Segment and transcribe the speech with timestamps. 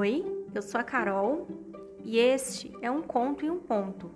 [0.00, 1.46] Oi, eu sou a Carol
[2.02, 4.10] e este é um conto e um ponto,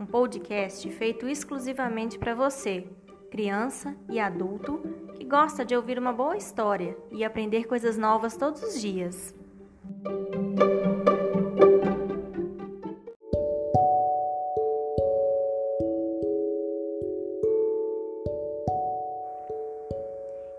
[0.00, 2.86] um podcast feito exclusivamente para você,
[3.30, 4.80] criança e adulto
[5.14, 9.34] que gosta de ouvir uma boa história e aprender coisas novas todos os dias.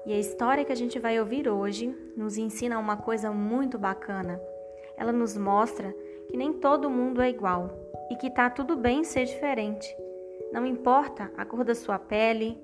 [0.06, 4.40] E a história que a gente vai ouvir hoje nos ensina uma coisa muito bacana.
[4.98, 5.96] Ela nos mostra
[6.28, 7.70] que nem todo mundo é igual
[8.10, 9.96] e que tá tudo bem ser diferente.
[10.52, 12.62] Não importa a cor da sua pele,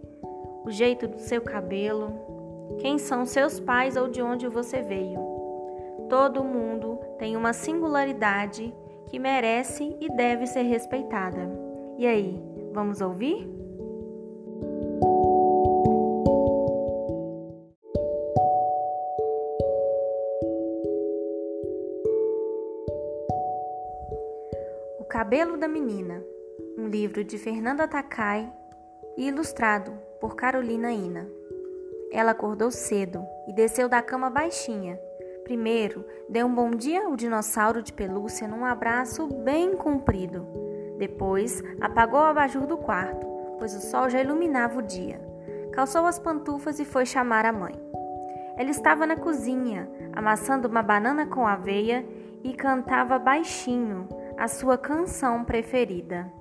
[0.66, 2.12] o jeito do seu cabelo,
[2.80, 5.20] quem são seus pais ou de onde você veio.
[6.10, 8.74] Todo mundo tem uma singularidade
[9.08, 11.50] que merece e deve ser respeitada.
[11.98, 12.42] E aí,
[12.74, 13.63] vamos ouvir?
[25.34, 26.24] Cabelo da Menina,
[26.78, 28.48] um livro de Fernanda Takai
[29.18, 31.28] e ilustrado por Carolina Ina.
[32.12, 34.96] Ela acordou cedo e desceu da cama baixinha.
[35.44, 40.46] Primeiro, deu um bom dia ao dinossauro de pelúcia num abraço bem comprido.
[41.00, 43.26] Depois, apagou o abajur do quarto,
[43.58, 45.20] pois o sol já iluminava o dia.
[45.72, 47.74] Calçou as pantufas e foi chamar a mãe.
[48.56, 52.06] Ela estava na cozinha, amassando uma banana com aveia
[52.44, 56.32] e cantava baixinho a sua canção preferida.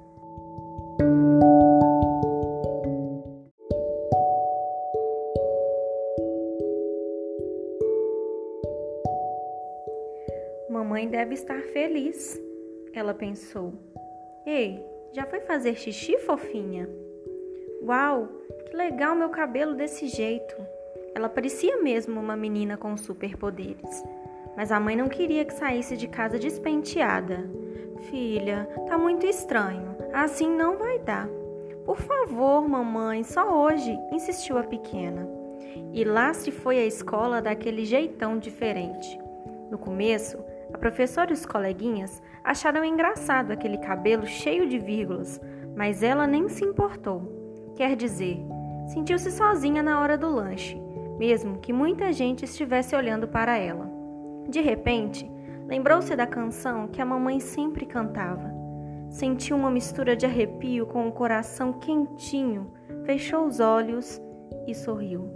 [10.70, 12.40] Mamãe deve estar feliz,
[12.94, 13.72] ela pensou.
[14.46, 16.88] Ei, já foi fazer xixi, fofinha?
[17.82, 18.28] Uau,
[18.66, 20.56] que legal meu cabelo desse jeito.
[21.14, 24.02] Ela parecia mesmo uma menina com superpoderes.
[24.56, 27.61] Mas a mãe não queria que saísse de casa despenteada.
[28.02, 29.96] Filha, tá muito estranho.
[30.12, 31.28] Assim não vai dar.
[31.84, 35.28] Por favor, mamãe, só hoje, insistiu a pequena.
[35.92, 39.18] E lá se foi à escola daquele jeitão diferente.
[39.70, 40.38] No começo,
[40.72, 45.40] a professora e os coleguinhas acharam engraçado aquele cabelo cheio de vírgulas,
[45.76, 47.72] mas ela nem se importou.
[47.76, 48.38] Quer dizer,
[48.86, 50.80] sentiu-se sozinha na hora do lanche,
[51.18, 53.90] mesmo que muita gente estivesse olhando para ela.
[54.48, 55.30] De repente,
[55.72, 58.52] Lembrou-se da canção que a mamãe sempre cantava.
[59.08, 62.70] Sentiu uma mistura de arrepio com o coração quentinho,
[63.06, 64.20] fechou os olhos
[64.66, 65.32] e sorriu,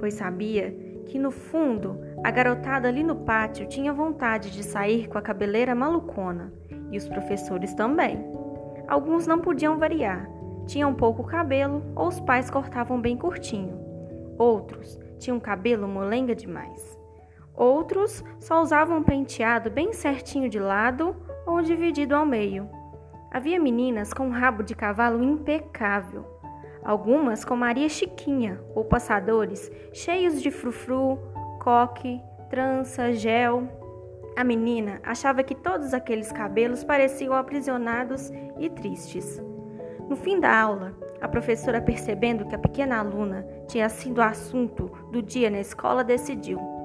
[0.00, 0.70] pois sabia
[1.04, 5.74] que no fundo a garotada ali no pátio tinha vontade de sair com a cabeleira
[5.74, 6.50] malucona
[6.90, 8.24] e os professores também.
[8.88, 10.30] Alguns não podiam variar,
[10.66, 13.78] tinham pouco cabelo ou os pais cortavam bem curtinho.
[14.38, 16.97] Outros tinham cabelo molenga demais.
[17.58, 22.70] Outros só usavam um penteado bem certinho de lado ou dividido ao meio.
[23.32, 26.24] Havia meninas com um rabo de cavalo impecável,
[26.84, 31.18] algumas com Maria Chiquinha ou passadores cheios de frufru,
[31.60, 33.64] coque, trança, gel.
[34.36, 39.42] A menina achava que todos aqueles cabelos pareciam aprisionados e tristes.
[40.08, 45.20] No fim da aula, a professora, percebendo que a pequena aluna tinha sido assunto do
[45.20, 46.77] dia na escola, decidiu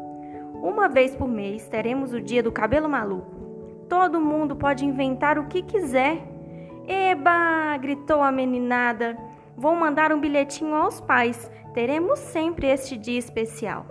[0.64, 3.30] uma vez por mês teremos o dia do cabelo maluco.
[3.90, 6.26] Todo mundo pode inventar o que quiser.
[6.88, 7.76] Eba!
[7.78, 9.18] gritou a meninada.
[9.58, 11.52] Vou mandar um bilhetinho aos pais.
[11.74, 13.86] Teremos sempre este dia especial.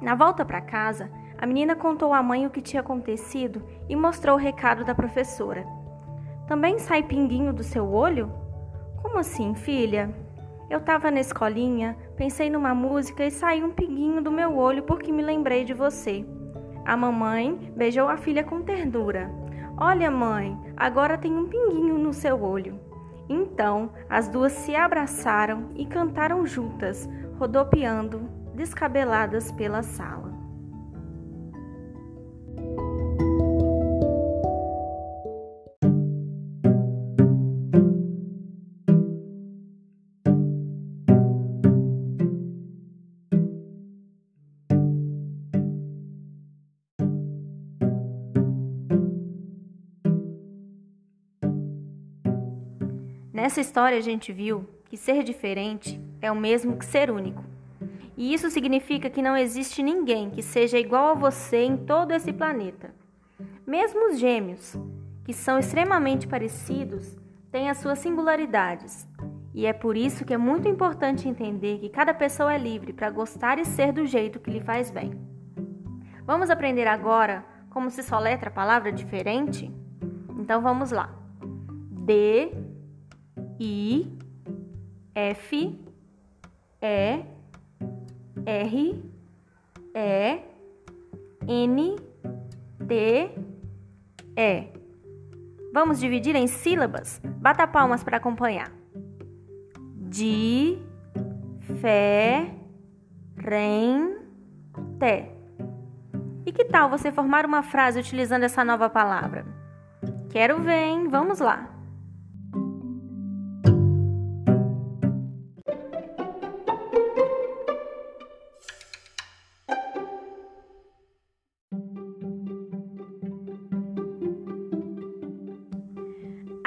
[0.00, 1.08] Na volta para casa,
[1.38, 5.64] a menina contou à mãe o que tinha acontecido e mostrou o recado da professora.
[6.48, 8.28] Também sai pinguinho do seu olho?
[9.00, 10.12] Como assim, filha?
[10.68, 15.10] Eu estava na escolinha, pensei numa música e saiu um pinguinho do meu olho porque
[15.10, 16.24] me lembrei de você.
[16.84, 19.28] A mamãe beijou a filha com ternura.
[19.76, 22.78] Olha, mãe, agora tem um pinguinho no seu olho.
[23.28, 27.08] Então, as duas se abraçaram e cantaram juntas,
[27.40, 30.31] rodopiando, descabeladas pela sala.
[53.42, 57.42] Nessa história a gente viu que ser diferente é o mesmo que ser único.
[58.16, 62.32] E isso significa que não existe ninguém que seja igual a você em todo esse
[62.32, 62.94] planeta.
[63.66, 64.76] Mesmo os gêmeos,
[65.24, 67.18] que são extremamente parecidos,
[67.50, 69.08] têm as suas singularidades.
[69.52, 73.10] E é por isso que é muito importante entender que cada pessoa é livre para
[73.10, 75.18] gostar e ser do jeito que lhe faz bem.
[76.24, 79.68] Vamos aprender agora como se soletra a palavra diferente?
[80.38, 81.12] Então vamos lá.
[82.04, 82.61] D
[83.58, 84.18] I
[85.14, 85.78] F
[86.80, 87.24] E
[88.46, 89.02] R
[89.94, 90.40] E
[91.46, 91.96] N
[92.86, 93.30] T
[94.36, 94.66] E.
[95.72, 97.20] Vamos dividir em sílabas?
[97.24, 98.70] Bata palmas para acompanhar.
[99.96, 100.78] Di,
[101.80, 102.54] fé,
[103.38, 104.18] rem,
[104.98, 105.30] te.
[106.44, 109.46] E que tal você formar uma frase utilizando essa nova palavra?
[110.28, 111.08] Quero ver, hein?
[111.08, 111.71] Vamos lá.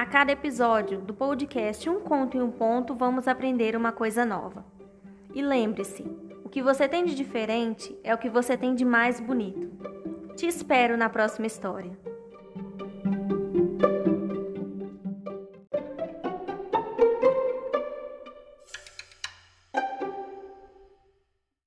[0.05, 4.63] A cada episódio do podcast Um Conto e um Ponto, vamos aprender uma coisa nova.
[5.33, 6.05] E lembre-se,
[6.43, 9.67] o que você tem de diferente é o que você tem de mais bonito.
[10.35, 11.97] Te espero na próxima história.